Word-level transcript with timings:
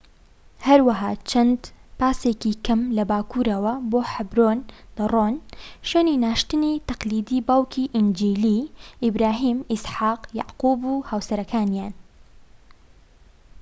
هەروەها 0.67 1.11
چەند 1.31 1.61
پاسێکی 1.99 2.53
کەم 2.65 2.81
لە 2.97 3.03
باکوورەوە 3.11 3.73
بۆ 3.91 3.99
حەبرۆن 4.13 4.59
دەڕۆن 4.97 5.35
،شوێنی 5.89 6.21
ناشتنی 6.25 6.81
تەقلیدی 6.89 7.45
باوکی 7.47 7.91
ئینجیلی، 7.95 8.71
ئیبراهیم، 9.03 9.59
ئیسحاق، 9.71 10.21
یاقوب 10.39 10.79
و 10.91 10.93
هاوسەرەکانیان 11.09 11.93